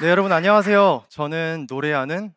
네, 0.00 0.08
여러분 0.10 0.32
안녕하세요. 0.32 1.04
저는 1.08 1.66
노래하는 1.70 2.32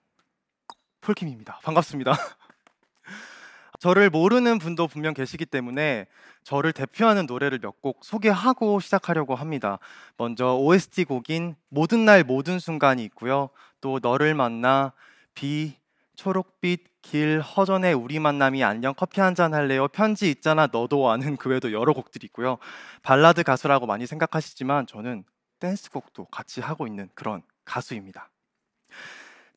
폴킴입니다. 1.02 1.60
반갑습니다. 1.64 2.12
저를 3.80 4.10
모르는 4.10 4.60
분도 4.60 4.88
분명 4.88 5.14
계시기 5.14 5.46
때문에 5.46 6.08
저를 6.44 6.72
대표하는 6.74 7.26
노래를 7.26 7.60
몇 7.60 7.82
곡 7.82 8.04
소개하고 8.04 8.80
시작하려고 8.80 9.36
합니다. 9.36 9.80
먼저 10.18 10.56
OST 10.56 11.06
곡인 11.06 11.56
모든 11.70 12.06
날 12.06 12.24
모든 12.24 12.60
순간이 12.60 13.04
있고요. 13.06 13.50
또 13.82 14.00
너를 14.02 14.34
만나 14.34 14.94
비 15.34 15.76
초록빛 16.16 17.02
길 17.02 17.40
허전의 17.40 17.94
우리 17.94 18.20
만남이 18.20 18.64
안녕 18.64 18.94
커피 18.96 19.22
한 19.22 19.36
잔 19.36 19.54
할래요 19.54 19.88
편지 19.88 20.30
있잖아 20.32 20.68
너도 20.72 21.10
아는 21.10 21.38
그 21.38 21.50
외에도 21.50 21.72
여러 21.72 21.94
곡들이 21.94 22.26
있고요 22.26 22.58
발라드 23.04 23.44
가수라고 23.44 23.86
많이 23.86 24.06
생각하시지만 24.08 24.88
저는 24.88 25.24
댄스곡도 25.60 26.26
같이 26.26 26.62
하고 26.62 26.88
있는 26.88 27.10
그런 27.14 27.42
가수입니다 27.66 28.30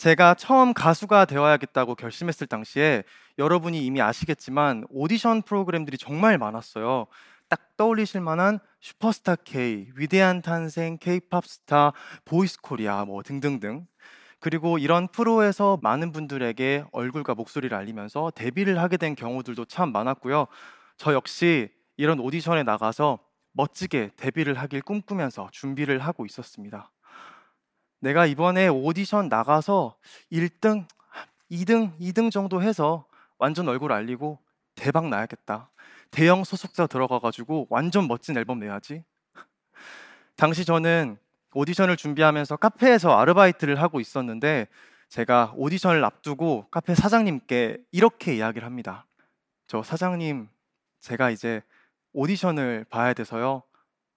제가 0.00 0.32
처음 0.32 0.73
가수가 0.73 1.26
되어야겠다고 1.26 1.95
결심했을 1.95 2.46
당시에 2.46 3.04
여러분이 3.38 3.84
이미 3.84 4.00
아시겠지만 4.00 4.86
오디션 4.88 5.42
프로그램들이 5.42 5.98
정말 5.98 6.38
많았어요. 6.38 7.06
딱 7.50 7.76
떠올리실 7.76 8.23
만한 8.23 8.60
슈퍼스타 8.80 9.36
K, 9.45 9.88
위대한 9.96 10.40
탄생, 10.40 10.96
K-팝 10.96 11.45
스타, 11.45 11.92
보이스 12.24 12.59
코리아 12.62 13.04
뭐 13.04 13.23
등등등. 13.23 13.87
그리고 14.38 14.78
이런 14.78 15.06
프로에서 15.06 15.78
많은 15.82 16.12
분들에게 16.12 16.84
얼굴과 16.92 17.34
목소리를 17.34 17.76
알리면서 17.76 18.32
데뷔를 18.34 18.80
하게 18.80 18.96
된 18.96 19.14
경우들도 19.14 19.66
참 19.66 19.92
많았고요. 19.92 20.46
저 20.96 21.12
역시 21.12 21.68
이런 21.98 22.20
오디션에 22.20 22.62
나가서 22.62 23.18
멋지게 23.52 24.12
데뷔를 24.16 24.59
하길 24.59 24.82
꿈꾸면서 24.82 25.48
준비를 25.52 25.98
하고 25.98 26.27
있었습니다. 26.27 26.90
내가 28.01 28.26
이번에 28.26 28.68
오디션 28.68 29.29
나가서 29.29 29.96
1등, 30.32 30.87
2등, 31.51 31.98
2등 31.98 32.30
정도 32.30 32.62
해서 32.62 33.06
완전 33.38 33.68
얼굴 33.68 33.93
알리고 33.93 34.38
대박 34.74 35.09
나야겠다. 35.09 35.71
대형 36.10 36.45
소속사 36.45 36.87
들어가가지고 36.87 37.66
완전 37.71 38.09
멋진 38.09 38.37
앨범 38.37 38.59
내야지. 38.59 39.04
당시 40.37 40.65
저는 40.65 41.18
오디션을 41.52 41.96
준비하면서 41.96 42.56
카페에서 42.56 43.18
아르바이트를 43.18 43.80
하고 43.80 44.01
있었는데 44.01 44.68
제가 45.09 45.52
오디션을 45.56 46.04
앞두고 46.04 46.68
카페 46.71 46.95
사장님께 46.95 47.78
이렇게 47.90 48.37
이야기를 48.37 48.65
합니다. 48.65 49.06
저 49.66 49.82
사장님, 49.82 50.48
제가 51.01 51.30
이제 51.30 51.62
오디션을 52.12 52.86
봐야 52.90 53.12
돼서요. 53.12 53.62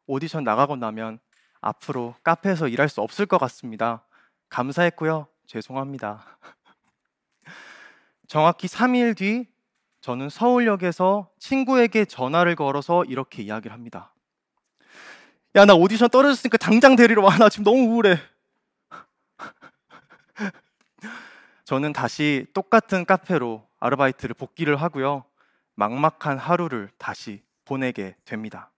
오디션 0.07 0.43
나가고 0.43 0.75
나면 0.75 1.19
앞으로 1.61 2.15
카페에서 2.23 2.67
일할 2.67 2.89
수 2.89 3.01
없을 3.01 3.25
것 3.25 3.37
같습니다. 3.37 4.05
감사했고요. 4.49 5.27
죄송합니다. 5.47 6.37
정확히 8.27 8.67
3일 8.67 9.15
뒤 9.15 9.47
저는 10.01 10.29
서울역에서 10.29 11.29
친구에게 11.39 12.05
전화를 12.05 12.55
걸어서 12.55 13.05
이렇게 13.05 13.43
이야기를 13.43 13.73
합니다. 13.73 14.13
야, 15.55 15.65
나 15.65 15.75
오디션 15.75 16.09
떨어졌으니까 16.09 16.57
당장 16.57 16.95
데리러 16.95 17.23
와. 17.23 17.37
나 17.37 17.47
지금 17.47 17.63
너무 17.63 17.93
우울해. 17.93 18.17
저는 21.63 21.93
다시 21.93 22.47
똑같은 22.53 23.05
카페로 23.05 23.65
아르바이트를 23.79 24.33
복귀를 24.33 24.81
하고요. 24.81 25.23
막막한 25.75 26.37
하루를 26.37 26.89
다시 26.97 27.43
보내게 27.65 28.15
됩니다. 28.25 28.71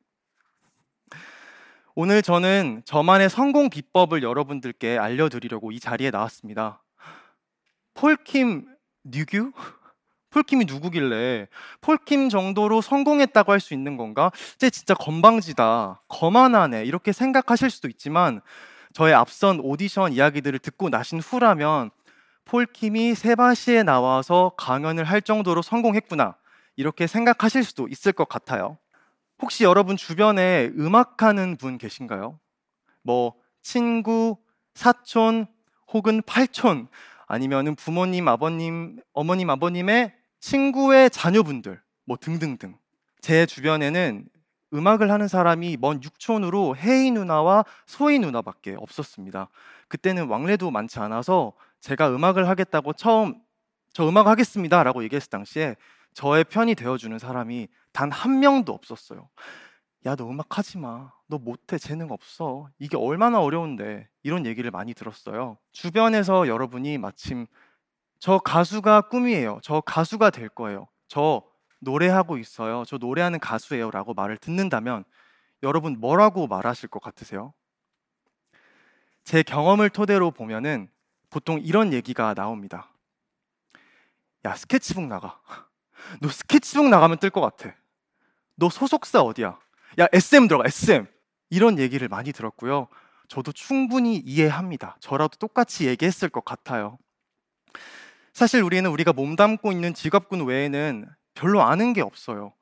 오늘 1.96 2.22
저는 2.22 2.82
저만의 2.86 3.30
성공 3.30 3.70
비법을 3.70 4.22
여러분들께 4.22 4.98
알려드리려고 4.98 5.72
이 5.72 5.80
자리에 5.80 6.12
나왔습니다. 6.12 6.84
폴킴 7.94 8.68
뉴규? 9.06 9.52
폴킴이 10.32 10.66
누구길래 10.66 11.48
폴킴 11.80 12.28
정도로 12.28 12.82
성공했다고 12.82 13.54
할 13.54 13.62
수 13.62 13.74
있는 13.74 13.96
건가? 13.96 14.32
쟤 14.58 14.70
진짜 14.70 14.94
건방지다, 14.94 16.02
거만하네 16.10 16.84
이렇게 16.84 17.14
생각하실 17.14 17.70
수도 17.70 17.88
있지만 17.88 18.42
저의 18.92 19.14
앞선 19.14 19.62
오디션 19.62 20.12
이야기들을 20.12 20.60
듣고 20.60 20.90
나신 20.90 21.20
후라면 21.22 21.92
폴킴이 22.44 23.16
세바시에 23.16 23.84
나와서 23.84 24.52
강연을 24.58 25.06
할 25.06 25.22
정도로 25.22 25.62
성공했구나 25.62 26.36
이렇게 26.76 27.08
생각하실 27.08 27.64
수도 27.64 27.88
있을 27.88 28.12
것 28.12 28.28
같아요. 28.28 28.78
혹시 29.42 29.64
여러분 29.64 29.98
주변에 29.98 30.72
음악하는 30.78 31.58
분 31.58 31.78
계신가요? 31.78 32.40
뭐 33.02 33.36
친구, 33.62 34.38
사촌 34.74 35.48
혹은 35.94 36.22
팔촌 36.26 36.88
아니면은 37.28 37.76
부모님, 37.76 38.28
아버님, 38.28 39.00
어머님, 39.14 39.50
아버님의 39.50 40.14
친구의 40.40 41.10
자녀분들 41.10 41.82
뭐 42.06 42.18
등등등. 42.18 42.78
제 43.22 43.46
주변에는 43.46 44.28
음악을 44.74 45.10
하는 45.10 45.28
사람이 45.28 45.78
먼 45.80 46.04
육촌으로 46.04 46.76
혜희 46.76 47.12
누나와 47.12 47.66
소희 47.86 48.20
누나밖에 48.20 48.76
없었습니다. 48.78 49.50
그때는 49.88 50.28
왕래도 50.28 50.70
많지 50.70 51.00
않아서 51.00 51.54
제가 51.80 52.10
음악을 52.10 52.48
하겠다고 52.48 52.94
처음 52.94 53.42
저 53.94 54.08
음악 54.08 54.28
하겠습니다라고 54.28 55.04
얘기했을 55.04 55.30
당시에 55.30 55.76
저의 56.16 56.46
편이 56.46 56.76
되어주는 56.76 57.20
사람이 57.20 57.68
단 57.92 58.10
한 58.12 58.40
명도 58.40 58.74
없었어요. 58.74 59.30
야, 60.06 60.16
너 60.16 60.28
음악 60.30 60.58
하지 60.58 60.78
마. 60.78 61.12
너 61.28 61.38
못해. 61.38 61.78
재능 61.78 62.12
없어. 62.12 62.70
이게 62.80 62.96
얼마나 62.98 63.42
어려운데. 63.42 64.08
이런 64.24 64.46
얘기를 64.46 64.72
많이 64.72 64.94
들었어요. 64.94 65.58
주변에서 65.72 66.48
여러분이 66.48 66.98
마침 66.98 67.46
저 68.20 68.38
가수가 68.40 69.02
꿈이에요. 69.10 69.60
저 69.62 69.82
가수가 69.82 70.30
될 70.30 70.48
거예요. 70.50 70.88
저 71.08 71.44
노래하고 71.80 72.38
있어요. 72.38 72.84
저 72.88 72.98
노래하는 72.98 73.40
가수예요. 73.40 73.92
라고 73.92 74.14
말을 74.14 74.38
듣는다면 74.38 75.04
여러분 75.64 76.00
뭐라고 76.00 76.48
말하실 76.48 76.90
것 76.90 77.02
같으세요? 77.02 77.54
제 79.24 79.44
경험을 79.44 79.90
토대로 79.90 80.32
보면은 80.32 80.90
보통 81.30 81.60
이런 81.60 81.92
얘기가 81.92 82.34
나옵니다. 82.36 82.90
야, 84.46 84.56
스케치북 84.56 85.08
나가. 85.08 85.42
너 86.22 86.30
스케치북 86.30 86.90
나가면 86.90 87.18
뜰 87.20 87.30
것 87.30 87.42
같아. 87.42 87.76
너 88.56 88.70
소속사 88.70 89.22
어디야? 89.22 89.58
야, 90.00 90.08
SM 90.14 90.48
들어가, 90.48 90.64
SM. 90.68 91.08
이런 91.50 91.80
얘기를 91.80 92.08
많이 92.08 92.32
들었고요. 92.32 92.88
저도 93.28 93.52
충분히 93.52 94.18
이해합니다. 94.18 94.98
저라도 95.00 95.38
똑같이 95.38 95.88
얘기했을 95.88 96.30
것 96.30 96.44
같아요. 96.46 96.98
사실 98.34 98.62
우리는 98.62 98.90
우리가 98.90 99.14
몸담고 99.14 99.72
있는 99.72 99.94
직업군 99.94 100.46
외에는 100.46 101.08
별로 101.34 101.62
아는 101.62 101.94
게 101.94 102.02
없어요. 102.02 102.54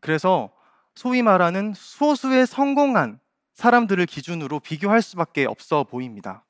그래서 0.00 0.52
소위 0.94 1.22
말하는 1.22 1.72
소수의 1.74 2.46
성공한 2.46 3.18
사람들을 3.54 4.04
기준으로 4.06 4.60
비교할 4.60 5.00
수밖에 5.02 5.46
없어 5.46 5.84
보입니다. 5.84 6.44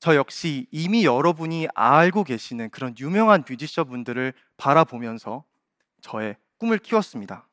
저 0.00 0.16
역시 0.16 0.66
이미 0.70 1.04
여러분이 1.04 1.68
알고 1.74 2.24
계시는 2.24 2.70
그런 2.70 2.94
유명한 2.98 3.44
뮤지션 3.48 3.88
분들을 3.88 4.32
바라보면서 4.56 5.44
저의 6.02 6.36
꿈을 6.58 6.78
키웠습니다. 6.78 7.48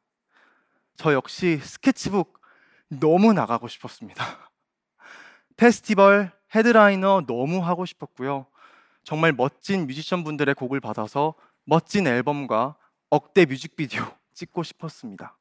저 0.97 1.13
역시 1.13 1.59
스케치북 1.63 2.41
너무 2.89 3.31
나가고 3.31 3.67
싶었습니다. 3.69 4.23
페스티벌 5.55 6.31
헤드라이너 6.53 7.23
너무 7.27 7.63
하고 7.63 7.85
싶었고요. 7.85 8.47
정말 9.03 9.31
멋진 9.31 9.87
뮤지션 9.87 10.23
분들의 10.23 10.53
곡을 10.55 10.79
받아서 10.81 11.35
멋진 11.63 12.07
앨범과 12.07 12.75
억대 13.09 13.45
뮤직비디오 13.45 14.03
찍고 14.33 14.63
싶었습니다. 14.63 15.37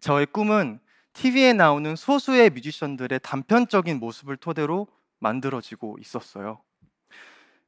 저의 0.00 0.26
꿈은 0.26 0.80
TV에 1.12 1.52
나오는 1.52 1.96
소수의 1.96 2.50
뮤지션들의 2.50 3.20
단편적인 3.22 3.98
모습을 3.98 4.36
토대로 4.36 4.86
만들어지고 5.18 5.96
있었어요. 6.00 6.60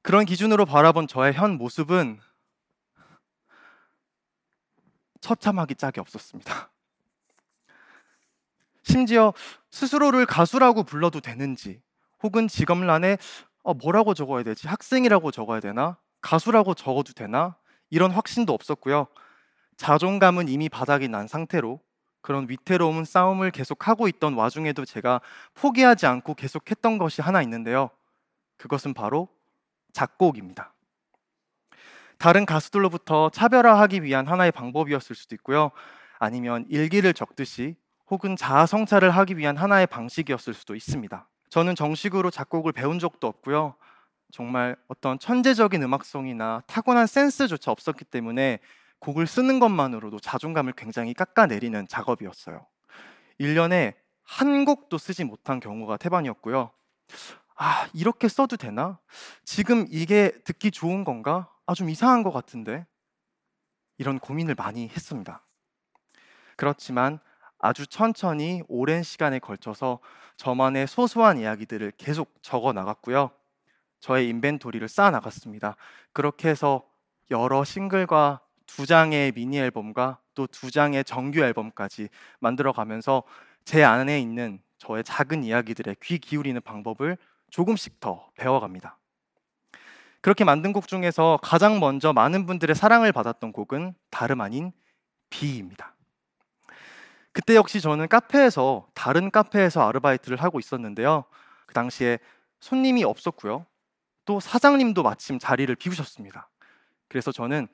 그런 0.02 0.24
기준으로 0.24 0.64
바라본 0.64 1.08
저의 1.08 1.34
현 1.34 1.56
모습은 1.56 2.20
처참하기 5.20 5.74
짝이 5.74 6.00
없었습니다. 6.00 6.70
심지어 8.82 9.34
스스로를 9.70 10.24
가수라고 10.26 10.82
불러도 10.82 11.20
되는지 11.20 11.80
혹은 12.22 12.48
직업란에 12.48 13.18
어, 13.62 13.74
뭐라고 13.74 14.14
적어야 14.14 14.42
되지? 14.42 14.66
학생이라고 14.66 15.30
적어야 15.30 15.60
되나? 15.60 15.98
가수라고 16.20 16.74
적어도 16.74 17.12
되나? 17.12 17.56
이런 17.90 18.10
확신도 18.10 18.52
없었고요. 18.52 19.06
자존감은 19.76 20.48
이미 20.48 20.68
바닥이 20.68 21.08
난 21.08 21.28
상태로 21.28 21.80
그런 22.20 22.48
위태로운 22.48 23.04
싸움을 23.04 23.50
계속하고 23.50 24.08
있던 24.08 24.34
와중에도 24.34 24.84
제가 24.84 25.20
포기하지 25.54 26.06
않고 26.06 26.34
계속했던 26.34 26.98
것이 26.98 27.22
하나 27.22 27.42
있는데요. 27.42 27.90
그것은 28.56 28.92
바로 28.94 29.28
작곡입니다. 29.92 30.72
다른 32.18 32.44
가수들로부터 32.46 33.30
차별화하기 33.30 34.02
위한 34.02 34.26
하나의 34.26 34.52
방법이었을 34.52 35.14
수도 35.14 35.34
있고요. 35.36 35.70
아니면 36.18 36.66
일기를 36.68 37.14
적듯이 37.14 37.76
혹은 38.10 38.36
자아 38.36 38.66
성찰을 38.66 39.10
하기 39.10 39.36
위한 39.36 39.56
하나의 39.56 39.86
방식이었을 39.86 40.54
수도 40.54 40.74
있습니다. 40.74 41.28
저는 41.50 41.76
정식으로 41.76 42.30
작곡을 42.30 42.72
배운 42.72 42.98
적도 42.98 43.26
없고요. 43.28 43.74
정말 44.32 44.76
어떤 44.88 45.18
천재적인 45.18 45.82
음악성이나 45.82 46.62
타고난 46.66 47.06
센스조차 47.06 47.70
없었기 47.70 48.04
때문에 48.04 48.58
곡을 48.98 49.26
쓰는 49.26 49.60
것만으로도 49.60 50.18
자존감을 50.18 50.72
굉장히 50.76 51.14
깎아내리는 51.14 51.86
작업이었어요. 51.86 52.66
1년에 53.40 53.94
한 54.24 54.64
곡도 54.64 54.98
쓰지 54.98 55.24
못한 55.24 55.60
경우가 55.60 55.96
태반이었고요. 55.96 56.70
아, 57.56 57.88
이렇게 57.94 58.28
써도 58.28 58.56
되나? 58.56 58.98
지금 59.44 59.86
이게 59.88 60.32
듣기 60.44 60.70
좋은 60.70 61.04
건가? 61.04 61.48
아, 61.68 61.74
좀 61.74 61.88
이상한 61.90 62.22
것 62.24 62.32
같은데. 62.32 62.84
이런 63.98 64.18
고민을 64.18 64.54
많이 64.56 64.88
했습니다. 64.88 65.44
그렇지만 66.56 67.18
아주 67.58 67.86
천천히 67.86 68.62
오랜 68.68 69.02
시간에 69.02 69.38
걸쳐서 69.38 69.98
저만의 70.36 70.86
소소한 70.86 71.38
이야기들을 71.38 71.92
계속 71.96 72.32
적어 72.42 72.72
나갔고요. 72.72 73.30
저의 74.00 74.28
인벤토리를 74.28 74.86
쌓아 74.88 75.10
나갔습니다. 75.12 75.76
그렇게 76.12 76.50
해서 76.50 76.84
여러 77.30 77.64
싱글과 77.64 78.42
두 78.66 78.86
장의 78.86 79.32
미니 79.32 79.58
앨범과 79.58 80.20
또 80.34 80.48
두 80.48 80.70
장의 80.70 81.04
정규 81.04 81.40
앨범까지 81.40 82.10
만들어 82.40 82.72
가면서 82.72 83.24
제 83.64 83.84
안에 83.84 84.20
있는 84.20 84.60
저의 84.78 85.04
작은 85.04 85.44
이야기들에 85.44 85.96
귀 86.02 86.18
기울이는 86.18 86.62
방법을 86.62 87.18
조금씩 87.50 88.00
더 88.00 88.30
배워갑니다. 88.36 88.97
그렇게 90.20 90.44
만든 90.44 90.72
곡 90.72 90.88
중에서 90.88 91.38
가장 91.42 91.80
먼저 91.80 92.12
많은 92.12 92.46
분들의 92.46 92.74
사랑을 92.74 93.12
받았던 93.12 93.52
곡은 93.52 93.94
다름 94.10 94.40
아닌 94.40 94.72
비입니다. 95.30 95.94
그때 97.32 97.54
역시 97.54 97.80
저는 97.80 98.08
카페에서 98.08 98.88
다른 98.94 99.30
카페에서 99.30 99.86
아르바이트를 99.86 100.42
하고 100.42 100.58
있었는데요. 100.58 101.24
그 101.66 101.74
당시에 101.74 102.18
손님이 102.60 103.04
없었고요. 103.04 103.64
또 104.24 104.40
사장님도 104.40 105.02
마침 105.02 105.38
자리를 105.38 105.74
비우셨습니다. 105.76 106.48
그래서 107.08 107.32
저는 107.32 107.68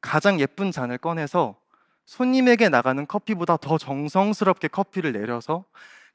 가장 0.00 0.40
예쁜 0.40 0.70
잔을 0.70 0.98
꺼내서 0.98 1.58
손님에게 2.06 2.68
나가는 2.68 3.06
커피보다 3.06 3.56
더 3.58 3.76
정성스럽게 3.76 4.68
커피를 4.68 5.12
내려서 5.12 5.64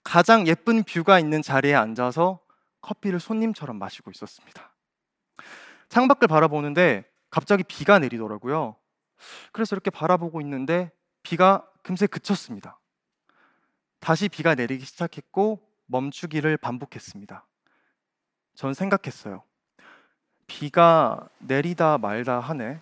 가장 0.04 0.48
예쁜 0.48 0.84
뷰가 0.84 1.20
있는 1.20 1.42
자리에 1.42 1.76
앉아서 1.76 2.40
커피를 2.82 3.20
손님처럼 3.20 3.78
마시고 3.78 4.12
있었습니다. 4.12 4.73
창밖을 5.94 6.28
바라보는데 6.28 7.04
갑자기 7.30 7.62
비가 7.64 8.00
내리더라고요. 8.00 8.76
그래서 9.52 9.76
이렇게 9.76 9.92
바라보고 9.92 10.42
있는데 10.42 10.92
비가 11.22 11.64
금세 11.84 12.08
그쳤습니다. 12.08 12.80
다시 14.00 14.28
비가 14.28 14.56
내리기 14.56 14.86
시작했고 14.86 15.62
멈추기를 15.86 16.58
반복했습니다. 16.58 17.46
전 18.56 18.74
생각했어요. 18.74 19.44
비가 20.48 21.30
내리다 21.38 22.00
말다 22.00 22.40
하네. 22.40 22.80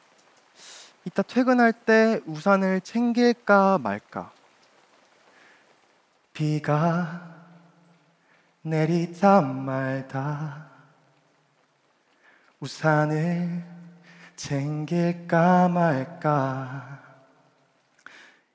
이따 1.04 1.22
퇴근할 1.22 1.74
때 1.74 2.22
우산을 2.26 2.80
챙길까 2.80 3.78
말까. 3.80 4.32
비가 6.32 7.46
내리다 8.62 9.42
말다 9.42 10.71
우산을 12.62 13.64
챙길까 14.36 15.68
말까. 15.68 17.02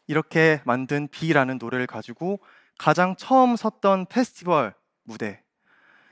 이렇게 0.06 0.60
만든 0.64 1.08
비라는 1.08 1.58
노래를 1.58 1.88
가지고 1.88 2.38
가장 2.78 3.16
처음 3.16 3.56
섰던 3.56 4.06
페스티벌 4.06 4.74
무대. 5.02 5.42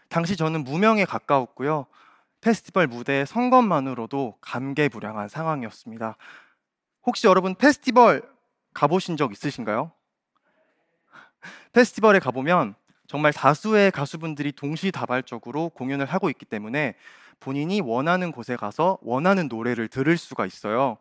당시 0.08 0.36
저는 0.36 0.64
무명에 0.64 1.04
가까웠고요. 1.04 1.86
페스티벌 2.40 2.88
무대에 2.88 3.24
선 3.24 3.48
것만으로도 3.48 4.38
감개무량한 4.40 5.28
상황이었습니다. 5.28 6.16
혹시 7.06 7.28
여러분 7.28 7.54
페스티벌 7.54 8.28
가보신 8.72 9.16
적 9.16 9.30
있으신가요? 9.30 9.92
페스티벌에 11.72 12.18
가보면 12.18 12.74
정말 13.06 13.32
다수의 13.32 13.92
가수분들이 13.92 14.50
동시다발적으로 14.50 15.68
공연을 15.68 16.06
하고 16.06 16.28
있기 16.28 16.44
때문에 16.44 16.96
본인이 17.44 17.82
원하는 17.82 18.32
곳에 18.32 18.56
가서 18.56 18.96
원하는 19.02 19.48
노래를 19.48 19.88
들을 19.88 20.16
수가 20.16 20.46
있어요. 20.46 20.96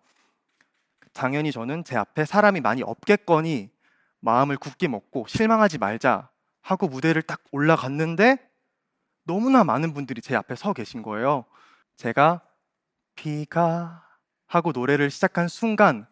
당연히 1.13 1.54
저는 1.54 1.86
제 1.86 1.95
앞에 1.95 2.25
사람이 2.25 2.60
많이 2.60 2.84
없겠거니 2.84 3.72
마음을 4.19 4.57
굳게 4.57 4.90
먹고 4.90 5.25
실망하지 5.30 5.78
말자 5.78 6.30
하고 6.62 6.90
무대를 6.90 7.22
딱 7.22 7.42
올라갔는데 7.51 8.45
너무나 9.24 9.63
많은 9.63 9.94
분들이 9.94 10.22
제 10.22 10.36
앞에 10.36 10.56
서 10.56 10.74
계신 10.74 11.01
거예요. 11.01 11.45
제가 11.95 12.42
비가 13.16 14.06
하고 14.45 14.74
노래를 14.74 15.12
시작한 15.12 15.48
순간 15.48 16.06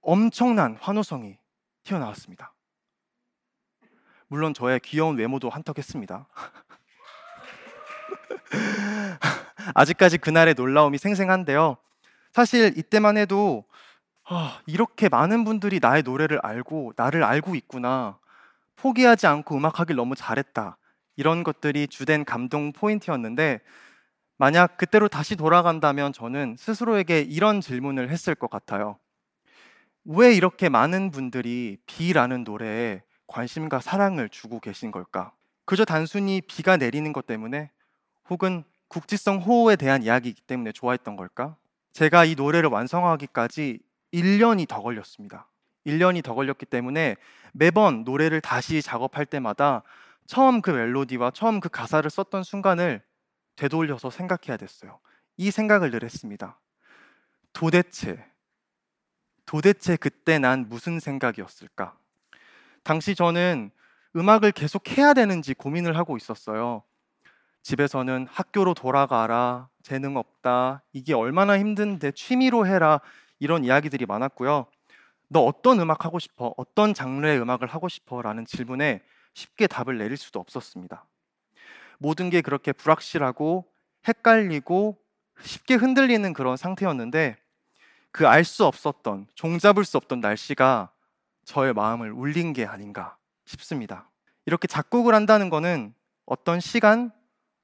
엄청난 0.00 0.78
환호성이 0.80 1.36
튀어나왔습니다. 1.82 2.54
물론 4.28 4.54
저의 4.54 4.80
귀여운 4.80 5.18
외모도 5.18 5.50
한턱했습니다. 5.50 6.26
아직까지 9.74 10.18
그날의 10.18 10.54
놀라움이 10.54 10.98
생생한데요. 10.98 11.76
사실 12.32 12.76
이때만 12.76 13.16
해도 13.16 13.64
아, 14.24 14.60
이렇게 14.66 15.08
많은 15.08 15.44
분들이 15.44 15.80
나의 15.80 16.02
노래를 16.02 16.40
알고 16.42 16.92
나를 16.96 17.24
알고 17.24 17.54
있구나. 17.54 18.18
포기하지 18.76 19.26
않고 19.26 19.56
음악하길 19.56 19.96
너무 19.96 20.14
잘했다. 20.14 20.76
이런 21.16 21.42
것들이 21.42 21.88
주된 21.88 22.24
감동 22.24 22.72
포인트였는데 22.72 23.60
만약 24.36 24.76
그때로 24.76 25.08
다시 25.08 25.34
돌아간다면 25.34 26.12
저는 26.12 26.56
스스로에게 26.58 27.22
이런 27.22 27.60
질문을 27.60 28.10
했을 28.10 28.34
것 28.34 28.48
같아요. 28.48 28.98
왜 30.04 30.32
이렇게 30.34 30.68
많은 30.68 31.10
분들이 31.10 31.76
비라는 31.86 32.44
노래에 32.44 33.02
관심과 33.26 33.80
사랑을 33.80 34.28
주고 34.28 34.60
계신 34.60 34.90
걸까? 34.90 35.32
그저 35.64 35.84
단순히 35.84 36.40
비가 36.40 36.76
내리는 36.76 37.12
것 37.12 37.26
때문에 37.26 37.70
혹은 38.30 38.64
국지성 38.88 39.38
호우에 39.38 39.76
대한 39.76 40.02
이야기이기 40.02 40.42
때문에 40.42 40.72
좋아했던 40.72 41.16
걸까? 41.16 41.56
제가 41.92 42.24
이 42.24 42.34
노래를 42.34 42.70
완성하기까지 42.70 43.80
1년이 44.12 44.66
더 44.68 44.82
걸렸습니다. 44.82 45.48
1년이 45.86 46.22
더 46.22 46.34
걸렸기 46.34 46.66
때문에 46.66 47.16
매번 47.52 48.04
노래를 48.04 48.40
다시 48.40 48.82
작업할 48.82 49.26
때마다 49.26 49.82
처음 50.26 50.60
그 50.60 50.70
멜로디와 50.70 51.30
처음 51.30 51.60
그 51.60 51.68
가사를 51.68 52.08
썼던 52.08 52.42
순간을 52.42 53.02
되돌려서 53.56 54.10
생각해야 54.10 54.56
됐어요. 54.56 55.00
이 55.36 55.50
생각을 55.50 55.90
늘 55.90 56.04
했습니다. 56.04 56.58
도대체, 57.52 58.24
도대체 59.46 59.96
그때 59.96 60.38
난 60.38 60.68
무슨 60.68 61.00
생각이었을까? 61.00 61.96
당시 62.82 63.14
저는 63.14 63.70
음악을 64.16 64.52
계속 64.52 64.88
해야 64.96 65.14
되는지 65.14 65.54
고민을 65.54 65.96
하고 65.96 66.16
있었어요. 66.16 66.82
집에서는 67.62 68.26
학교로 68.30 68.74
돌아가라, 68.74 69.68
재능 69.82 70.16
없다, 70.16 70.82
이게 70.92 71.14
얼마나 71.14 71.58
힘든데 71.58 72.12
취미로 72.12 72.66
해라, 72.66 73.00
이런 73.38 73.64
이야기들이 73.64 74.06
많았고요. 74.06 74.66
너 75.28 75.40
어떤 75.40 75.78
음악 75.80 76.04
하고 76.04 76.18
싶어? 76.18 76.54
어떤 76.56 76.94
장르의 76.94 77.40
음악을 77.40 77.68
하고 77.68 77.88
싶어? 77.88 78.22
라는 78.22 78.46
질문에 78.46 79.02
쉽게 79.34 79.66
답을 79.66 79.98
내릴 79.98 80.16
수도 80.16 80.40
없었습니다. 80.40 81.04
모든 81.98 82.30
게 82.30 82.40
그렇게 82.40 82.72
불확실하고 82.72 83.66
헷갈리고 84.06 84.98
쉽게 85.42 85.74
흔들리는 85.74 86.32
그런 86.32 86.56
상태였는데 86.56 87.36
그 88.10 88.26
알 88.26 88.44
수 88.44 88.64
없었던, 88.64 89.26
종잡을 89.34 89.84
수 89.84 89.96
없던 89.98 90.20
날씨가 90.20 90.90
저의 91.44 91.72
마음을 91.74 92.10
울린 92.10 92.52
게 92.52 92.64
아닌가 92.64 93.16
싶습니다. 93.46 94.10
이렇게 94.46 94.66
작곡을 94.66 95.14
한다는 95.14 95.50
것은 95.50 95.94
어떤 96.24 96.58
시간 96.60 97.12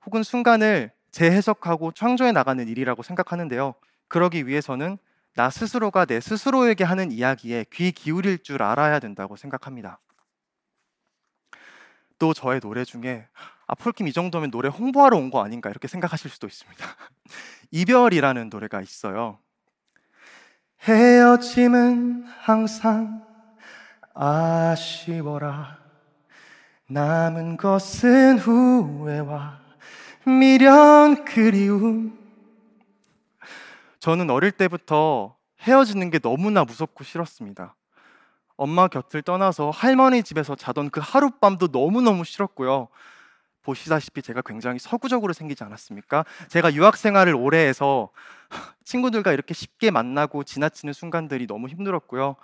혹은 0.07 0.23
순간을 0.23 0.93
재해석하고 1.11 1.93
창조해 1.93 2.33
나가는 2.33 2.67
일이라고 2.67 3.03
생각하는데요. 3.03 3.75
그러기 4.09 4.47
위해서는 4.47 4.99
나 5.35 5.51
스스로가 5.51 6.05
내 6.05 6.21
스스로에게 6.21 6.85
하는 6.85 7.11
이야기에 7.13 7.67
귀 7.73 7.93
기울일 7.93 8.43
줄 8.43 8.63
알아야 8.63 9.01
된다고 9.01 9.37
생각합니다. 9.37 10.01
또 12.19 12.33
저의 12.33 12.61
노래 12.61 12.85
중에 12.85 13.27
아 13.67 13.75
폴킴 13.75 14.07
이 14.09 14.13
정도면 14.13 14.51
노래 14.51 14.69
홍보하러 14.69 15.17
온 15.17 15.31
거 15.31 15.43
아닌가 15.45 15.71
이렇게 15.71 15.89
생각하실 15.89 16.31
수도 16.31 16.47
있습니다. 16.47 16.85
이별이라는 17.73 18.51
노래가 18.51 18.81
있어요. 18.81 19.39
헤어짐은 20.83 22.27
항상 22.41 23.25
아쉬워라 24.13 25.79
남은 26.89 27.57
것은 27.57 28.39
후회와 28.39 29.64
미련 30.27 31.25
그리움 31.25 32.19
저는 34.01 34.31
어릴 34.31 34.53
때부터 34.53 35.37
헤어지는 35.61 36.11
게 36.11 36.19
너무나 36.19 36.65
무섭고 36.65 37.05
싫었습니다 37.05 37.75
엄마 38.57 38.89
곁을 38.89 39.23
떠나서 39.23 39.71
할머니 39.71 40.23
집에서 40.23 40.55
자던 40.55 40.91
그 40.91 41.01
하룻밤도 41.03 41.69
너무너무 41.73 42.25
싫었고요 42.25 42.89
보시다시피 43.65 44.23
제가 44.23 44.43
굉장히 44.43 44.79
서구적으로 44.79 45.33
생기지 45.33 45.65
않았습니까? 45.65 46.25
제가 46.49 46.75
유학 46.75 46.97
생활을 46.97 47.35
오래 47.35 47.59
해서 47.67 48.11
친구들과 48.85 49.33
이렇게 49.33 49.55
쉽게 49.55 49.91
만나고 49.91 50.45
지나치는 50.45 50.93
순간들이 50.93 51.47
너무 51.47 51.69
힘들었고요. 51.69 52.37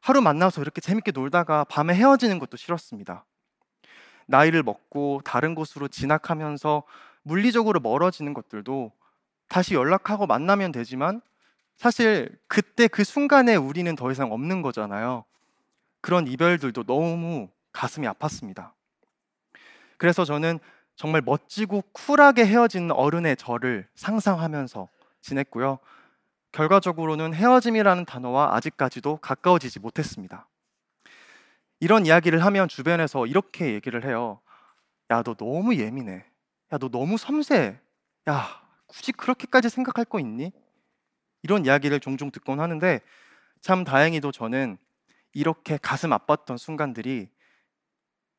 하루 0.00 0.20
만나서 0.20 0.60
이렇게 0.60 0.80
재밌게 0.80 1.10
놀다가 1.12 1.64
밤에 1.64 1.94
헤어지는 1.94 2.38
것도 2.38 2.56
싫었습니다. 2.56 3.24
나이를 4.26 4.62
먹고 4.62 5.22
다른 5.24 5.54
곳으로 5.54 5.88
진학하면서 5.88 6.84
물리적으로 7.28 7.78
멀어지는 7.80 8.34
것들도 8.34 8.90
다시 9.48 9.74
연락하고 9.74 10.26
만나면 10.26 10.72
되지만 10.72 11.20
사실 11.76 12.36
그때 12.48 12.88
그 12.88 13.04
순간에 13.04 13.54
우리는 13.54 13.94
더 13.94 14.10
이상 14.10 14.32
없는 14.32 14.62
거잖아요. 14.62 15.24
그런 16.00 16.26
이별들도 16.26 16.84
너무 16.84 17.48
가슴이 17.72 18.06
아팠습니다. 18.08 18.72
그래서 19.96 20.24
저는 20.24 20.58
정말 20.96 21.22
멋지고 21.22 21.82
쿨하게 21.92 22.46
헤어진 22.46 22.90
어른의 22.90 23.36
저를 23.36 23.86
상상하면서 23.94 24.88
지냈고요. 25.20 25.78
결과적으로는 26.50 27.34
헤어짐이라는 27.34 28.04
단어와 28.04 28.56
아직까지도 28.56 29.18
가까워지지 29.18 29.78
못했습니다. 29.80 30.48
이런 31.78 32.06
이야기를 32.06 32.44
하면 32.44 32.68
주변에서 32.68 33.26
이렇게 33.26 33.74
얘기를 33.74 34.04
해요. 34.04 34.40
야, 35.10 35.22
너 35.22 35.34
너무 35.34 35.76
예민해. 35.76 36.24
야, 36.72 36.78
너 36.78 36.88
너무 36.88 37.16
섬세해. 37.16 37.80
야, 38.28 38.62
굳이 38.86 39.12
그렇게까지 39.12 39.70
생각할 39.70 40.04
거 40.04 40.20
있니? 40.20 40.52
이런 41.42 41.64
이야기를 41.64 42.00
종종 42.00 42.30
듣곤 42.30 42.60
하는데 42.60 43.00
참 43.60 43.84
다행히도 43.84 44.32
저는 44.32 44.76
이렇게 45.32 45.78
가슴 45.80 46.10
아팠던 46.10 46.58
순간들이 46.58 47.30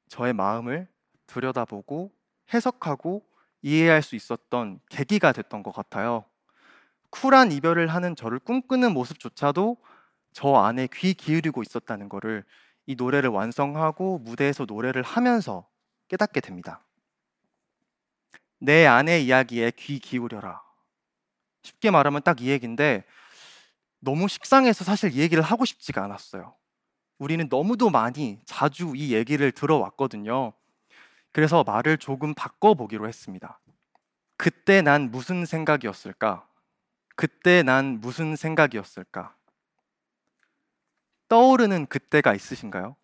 저의 0.10 0.34
마음을 0.34 0.88
들여다보고 1.28 2.12
해석하고 2.54 3.26
이해할 3.62 4.02
수 4.02 4.16
있었던 4.16 4.80
계기가 4.90 5.32
됐던 5.32 5.64
것 5.64 5.72
같아요. 5.72 6.26
쿨한 7.12 7.52
이별을 7.52 7.88
하는 7.88 8.16
저를 8.16 8.40
꿈꾸는 8.40 8.94
모습조차도 8.94 9.78
저 10.34 10.56
안에 10.56 10.88
귀 10.94 11.14
기울이고 11.14 11.62
있었다는 11.62 12.10
것을 12.10 12.44
이 12.86 12.96
노래를 12.96 13.30
완성하고 13.30 14.20
무대에서 14.20 14.66
노래를 14.66 15.04
하면서 15.04 15.68
깨닫게 16.08 16.42
됩니다. 16.42 16.84
내 18.60 18.86
안의 18.86 19.26
이야기에 19.26 19.72
귀 19.78 20.00
기울여라. 20.00 20.62
쉽게 21.64 21.92
말하면 21.92 22.22
딱 22.24 22.42
이 22.42 22.50
얘기인데 22.50 23.04
너무 24.00 24.28
식상해서 24.28 24.84
사실 24.86 25.14
이 25.14 25.20
얘기를 25.20 25.44
하고 25.44 25.66
싶지가 25.66 26.04
않았어요. 26.04 26.56
우리는 27.18 27.48
너무도 27.50 27.90
많이 27.90 28.40
자주 28.46 28.94
이 28.96 29.14
얘기를 29.14 29.52
들어왔거든요. 29.52 30.54
그래서 31.32 31.64
말을 31.64 31.98
조금 31.98 32.34
바꿔보기로 32.34 33.08
했습니다. 33.08 33.60
그때 34.38 34.82
난 34.82 35.12
무슨 35.12 35.46
생각이었을까? 35.46 36.48
그때 37.16 37.62
난 37.64 38.00
무슨 38.00 38.36
생각이었을까? 38.36 39.36
떠오르는 41.28 41.86
그때가 41.88 42.34
있으신가요? 42.34 42.96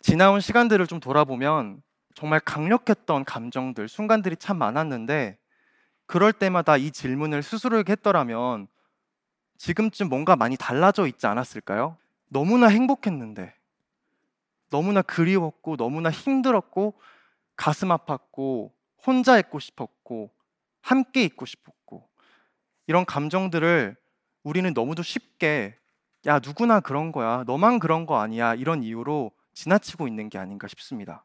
지나온 0.00 0.40
시간들을 0.40 0.86
좀 0.86 1.00
돌아보면 1.00 1.82
정말 2.14 2.40
강력했던 2.40 3.24
감정들, 3.24 3.88
순간들이 3.88 4.36
참 4.36 4.58
많았는데 4.58 5.38
그럴 6.06 6.32
때마다 6.32 6.76
이 6.76 6.90
질문을 6.90 7.42
스스로에게 7.42 7.92
했더라면 7.92 8.66
지금쯤 9.58 10.08
뭔가 10.08 10.36
많이 10.36 10.56
달라져 10.56 11.06
있지 11.06 11.26
않았을까요? 11.26 11.96
너무나 12.28 12.66
행복했는데, 12.68 13.54
너무나 14.70 15.02
그리웠고, 15.02 15.76
너무나 15.76 16.10
힘들었고, 16.10 16.94
가슴 17.56 17.88
아팠고, 17.88 18.72
혼자 19.06 19.38
있고 19.38 19.58
싶었고, 19.58 20.30
함께 20.80 21.22
있고 21.24 21.44
싶었고, 21.44 22.08
이런 22.86 23.04
감정들을 23.04 23.96
우리는 24.42 24.72
너무도 24.72 25.02
쉽게, 25.02 25.76
야, 26.26 26.38
누구나 26.38 26.80
그런 26.80 27.12
거야. 27.12 27.44
너만 27.46 27.78
그런 27.78 28.06
거 28.06 28.18
아니야. 28.20 28.54
이런 28.54 28.82
이유로 28.82 29.30
지나치고 29.54 30.08
있는 30.08 30.28
게 30.28 30.38
아닌가 30.38 30.68
싶습니다. 30.68 31.24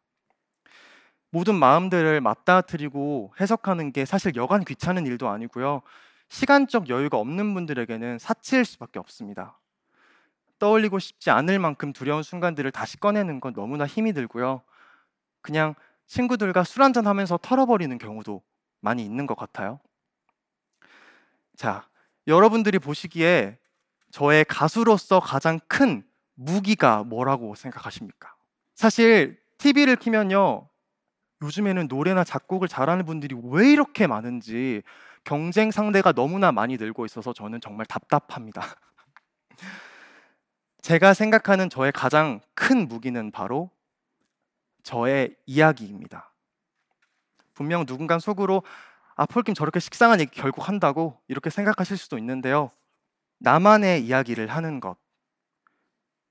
모든 1.36 1.56
마음들을 1.56 2.22
맞닥뜨리고 2.22 3.34
해석하는 3.42 3.92
게 3.92 4.06
사실 4.06 4.38
여간 4.38 4.63
귀찮은 4.63 5.06
일도 5.06 5.27
아니고요. 5.27 5.82
시간적 6.30 6.88
여유가 6.88 7.18
없는 7.18 7.54
분들에게는 7.54 8.20
사치일 8.20 8.63
수밖에 8.63 9.00
없습니다. 9.00 9.60
떠올리고 10.60 10.98
싶지 10.98 11.32
않을 11.32 11.60
만큼 11.60 11.92
두려운 11.92 12.24
순간들을 12.24 12.72
다시 12.72 12.96
꺼내는 12.96 13.42
건 13.42 13.51
너무나 13.51 13.86
힘이 13.86 14.13
들고요. 14.13 14.62
그냥 15.42 15.75
친구들과 16.08 16.63
술 16.63 16.84
한잔 16.84 17.06
하면서 17.06 17.38
털어버리는 17.38 17.98
경우도 17.98 18.42
많이 18.80 19.04
있는 19.04 19.27
것 19.27 19.36
같아요. 19.36 19.82
자, 21.58 21.86
여러분들이 22.27 22.80
보시기에 22.80 23.58
저의 24.10 24.46
가수로서 24.46 25.20
가장 25.20 25.60
큰 25.68 26.06
무기가 26.36 27.04
뭐라고 27.04 27.56
생각하십니까? 27.56 28.34
사실 28.74 29.38
TV를 29.58 29.98
키면요. 29.98 30.70
요즘에는 31.42 31.88
노래나 31.88 32.24
작곡을 32.24 32.68
잘하는 32.68 33.06
분들이 33.06 33.36
왜 33.44 33.72
이렇게 33.72 34.08
많은지 34.08 34.82
경쟁 35.24 35.72
상대가 35.72 36.12
너무나 36.12 36.51
많이 36.51 36.77
늘고 36.77 37.06
있어서 37.06 37.34
저는 37.34 37.60
정말 37.62 37.86
답답합니다. 37.86 38.62
제가 40.82 41.13
생각하는 41.13 41.70
저의 41.70 41.92
가장 41.92 42.42
큰 42.54 42.88
무기는 42.88 43.32
바로 43.32 43.72
저의 44.84 45.36
이야기입니다. 45.48 46.32
분명 47.56 47.86
누군가 47.86 48.20
속으로 48.20 48.62
아 49.15 49.25
폴킴 49.25 49.56
저렇게 49.56 49.80
식상한 49.80 50.20
얘기 50.20 50.32
결국 50.39 50.68
한다고 50.68 51.20
이렇게 51.27 51.50
생각하실 51.50 51.98
수도 51.98 52.18
있는데요. 52.20 52.70
나만의 53.39 54.06
이야기를 54.06 54.48
하는 54.48 54.80
것, 54.80 54.98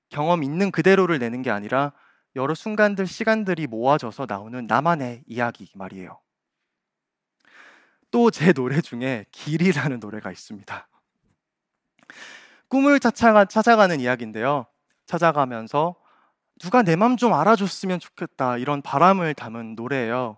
경험 0.09 0.43
있는 0.43 0.71
그대로를 0.71 1.19
내는 1.19 1.41
게 1.41 1.51
아니라 1.51 1.91
여러 2.35 2.53
순간들, 2.53 3.07
시간들이 3.07 3.67
모아져서 3.67 4.25
나오는 4.27 4.67
나만의 4.67 5.23
이야기 5.27 5.69
말이에요. 5.75 6.19
또 8.11 8.29
제 8.31 8.53
노래 8.53 8.81
중에 8.81 9.25
길이라는 9.31 9.99
노래가 9.99 10.31
있습니다. 10.31 10.87
꿈을 12.69 12.99
찾아가, 12.99 13.45
찾아가는 13.45 13.99
이야기인데요. 13.99 14.65
찾아가면서 15.05 15.95
누가 16.59 16.81
내 16.83 16.95
맘 16.95 17.17
좀 17.17 17.33
알아줬으면 17.33 17.99
좋겠다 17.99 18.57
이런 18.57 18.81
바람을 18.81 19.33
담은 19.33 19.75
노래예요. 19.75 20.37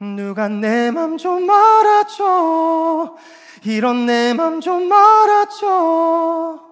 누가 0.00 0.48
내 0.48 0.90
맘 0.90 1.16
좀 1.16 1.48
알아줘 1.48 3.16
이런 3.64 4.06
내 4.06 4.34
맘 4.34 4.60
좀 4.60 4.90
알아줘 4.92 6.71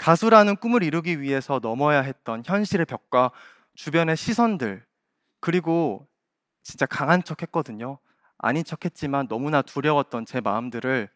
가수라는 0.00 0.56
꿈을 0.56 0.82
이루기 0.82 1.20
위해서 1.20 1.60
넘어야 1.62 2.00
했던 2.00 2.42
현실의 2.44 2.86
벽과 2.86 3.32
주변의 3.74 4.16
시선들, 4.16 4.82
그리고 5.40 6.08
진짜 6.62 6.86
강한 6.86 7.22
척 7.22 7.42
했거든요. 7.42 7.98
아닌 8.38 8.64
척 8.64 8.86
했지만 8.86 9.28
너무나 9.28 9.60
두려웠던 9.60 10.24
제 10.24 10.40
마음들을 10.40 11.10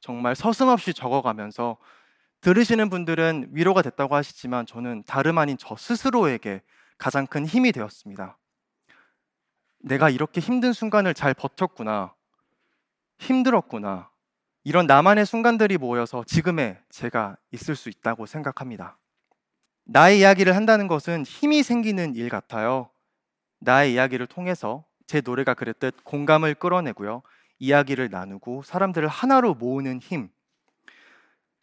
정말 0.00 0.36
서슴없이 0.36 0.94
적어가면서 0.94 1.76
들으시는 2.40 2.88
분들은 2.88 3.48
위로가 3.50 3.82
됐다고 3.82 4.14
하시지만 4.14 4.64
저는 4.64 5.02
다름 5.08 5.36
아닌 5.38 5.56
저 5.58 5.74
스스로에게 5.76 6.62
가장 6.98 7.26
큰 7.26 7.44
힘이 7.44 7.72
되었습니다. 7.72 8.38
내가 9.80 10.08
이렇게 10.08 10.40
힘든 10.40 10.72
순간을 10.72 11.14
잘 11.14 11.34
버텼구나. 11.34 12.14
힘들었구나. 13.18 14.08
이런 14.62 14.86
나만의 14.86 15.24
순간들이 15.24 15.78
모여서 15.78 16.22
지금의 16.24 16.78
제가 16.90 17.36
있을 17.50 17.76
수 17.76 17.88
있다고 17.88 18.26
생각합니다. 18.26 18.98
나의 19.84 20.20
이야기를 20.20 20.54
한다는 20.54 20.86
것은 20.86 21.24
힘이 21.24 21.62
생기는 21.62 22.14
일 22.14 22.28
같아요. 22.28 22.90
나의 23.60 23.94
이야기를 23.94 24.26
통해서 24.26 24.84
제 25.06 25.22
노래가 25.22 25.54
그랬듯 25.54 26.04
공감을 26.04 26.54
끌어내고요. 26.54 27.22
이야기를 27.58 28.10
나누고 28.10 28.62
사람들을 28.62 29.08
하나로 29.08 29.54
모으는 29.54 30.00
힘. 30.00 30.30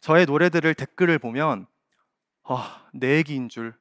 저의 0.00 0.26
노래들을 0.26 0.74
댓글을 0.74 1.18
보면 1.18 1.66
아, 2.44 2.86
내 2.92 3.16
얘기인 3.16 3.48
줄. 3.48 3.74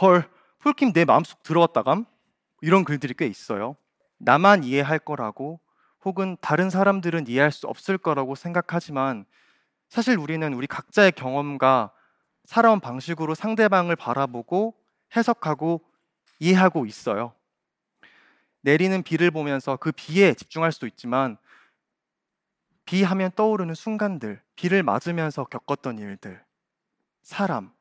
헐, 0.00 0.28
폴킴 0.60 0.92
내 0.92 1.04
마음속 1.04 1.42
들어왔다감? 1.42 2.06
이런 2.62 2.84
글들이 2.84 3.14
꽤 3.14 3.26
있어요. 3.26 3.76
나만 4.18 4.64
이해할 4.64 4.98
거라고 4.98 5.60
혹은 6.06 6.36
다른 6.40 6.70
사람들은 6.70 7.26
이해할 7.26 7.50
수 7.50 7.66
없을 7.66 7.98
거라고 7.98 8.36
생각하지만 8.36 9.26
사실 9.88 10.16
우리는 10.16 10.54
우리 10.54 10.68
각자의 10.68 11.10
경험과 11.12 11.92
살아온 12.44 12.78
방식으로 12.78 13.34
상대방을 13.34 13.96
바라보고 13.96 14.76
해석하고 15.16 15.80
이해하고 16.38 16.86
있어요. 16.86 17.34
내리는 18.60 19.02
비를 19.02 19.32
보면서 19.32 19.76
그 19.76 19.90
비에 19.90 20.32
집중할 20.34 20.70
수도 20.70 20.86
있지만 20.86 21.38
비 22.84 23.02
하면 23.02 23.32
떠오르는 23.34 23.74
순간들, 23.74 24.40
비를 24.54 24.84
맞으면서 24.84 25.44
겪었던 25.44 25.98
일들, 25.98 26.40
사람, 27.22 27.72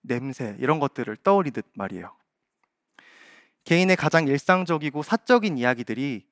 냄새 0.00 0.54
이런 0.60 0.78
것들을 0.78 1.16
떠올리듯 1.24 1.66
말이에요. 1.74 2.14
개인의 3.64 3.96
가장 3.96 4.28
일상적이고 4.28 5.02
사적인 5.02 5.58
이야기들이 5.58 6.24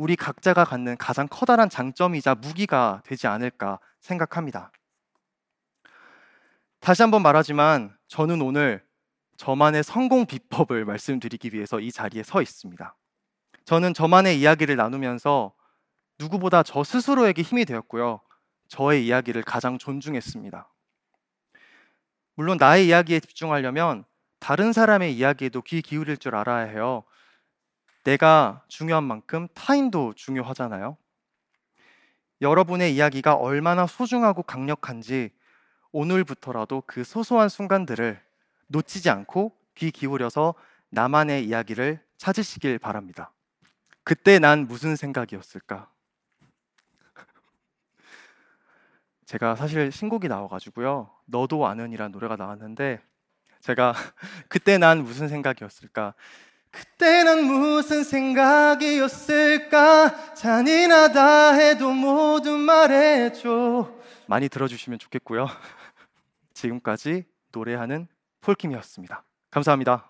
우리 0.00 0.16
각자가 0.16 0.64
갖는 0.64 0.96
가장 0.96 1.28
커다란 1.28 1.68
장점이자 1.68 2.34
무기가 2.36 3.02
되지 3.04 3.26
않을까 3.26 3.78
생각합니다. 4.00 4.72
다시 6.80 7.02
한번 7.02 7.20
말하지만 7.20 7.94
저는 8.08 8.40
오늘 8.40 8.82
저만의 9.36 9.84
성공 9.84 10.24
비법을 10.24 10.86
말씀드리기 10.86 11.50
위해서 11.52 11.80
이 11.80 11.92
자리에 11.92 12.22
서 12.22 12.40
있습니다. 12.40 12.96
저는 13.66 13.92
저만의 13.92 14.40
이야기를 14.40 14.74
나누면서 14.76 15.52
누구보다 16.18 16.62
저 16.62 16.82
스스로에게 16.82 17.42
힘이 17.42 17.66
되었고요. 17.66 18.22
저의 18.68 19.06
이야기를 19.06 19.42
가장 19.42 19.76
존중했습니다. 19.76 20.66
물론 22.36 22.56
나의 22.56 22.86
이야기에 22.86 23.20
집중하려면 23.20 24.06
다른 24.38 24.72
사람의 24.72 25.14
이야기에도 25.14 25.60
귀 25.60 25.82
기울일 25.82 26.16
줄 26.16 26.36
알아야 26.36 26.64
해요. 26.64 27.04
내가 28.04 28.62
중요한 28.68 29.04
만큼 29.04 29.48
타인도 29.54 30.14
중요하잖아요. 30.14 30.96
여러분의 32.40 32.94
이야기가 32.94 33.34
얼마나 33.34 33.86
소중하고 33.86 34.42
강력한지 34.42 35.30
오늘부터라도 35.92 36.84
그 36.86 37.04
소소한 37.04 37.48
순간들을 37.48 38.20
놓치지 38.68 39.10
않고 39.10 39.56
귀 39.74 39.90
기울여서 39.90 40.54
나만의 40.90 41.46
이야기를 41.46 42.02
찾으시길 42.16 42.78
바랍니다. 42.78 43.32
그때 44.02 44.38
난 44.38 44.66
무슨 44.66 44.96
생각이었을까? 44.96 45.90
제가 49.26 49.56
사실 49.56 49.92
신곡이 49.92 50.28
나와가지고요. 50.28 51.10
너도 51.26 51.66
아는이란 51.66 52.12
노래가 52.12 52.36
나왔는데 52.36 53.02
제가 53.60 53.94
그때 54.48 54.78
난 54.78 55.04
무슨 55.04 55.28
생각이었을까? 55.28 56.14
그때 56.70 57.24
난 57.24 57.44
무슨 57.44 58.04
생각이었을까? 58.04 59.64
잔인하다 60.34 61.52
해도 61.54 61.90
모두 61.90 62.56
말해줘. 62.56 63.92
많이 64.26 64.48
들어주시면 64.48 64.98
좋겠고요. 65.00 65.46
지금까지 66.54 67.24
노래하는 67.52 68.06
폴킴이었습니다. 68.42 69.24
감사합니다. 69.50 70.09